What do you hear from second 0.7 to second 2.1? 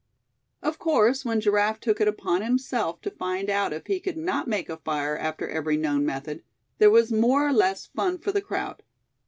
course, when Giraffe took it